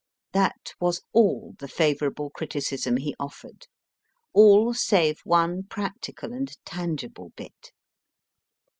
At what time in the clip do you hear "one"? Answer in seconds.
5.25-5.61